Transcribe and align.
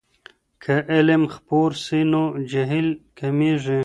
که 0.63 0.73
علم 0.95 1.23
خپور 1.35 1.69
سي 1.83 2.01
نو 2.11 2.23
جهل 2.51 2.87
کمېږي. 3.19 3.79